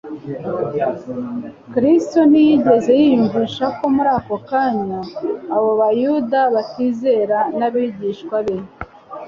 [1.73, 5.01] Kristo ntiyigeze yiyumvisha ko muri ako kanya
[5.55, 8.57] abo Bayuda batizera n'abigishwa be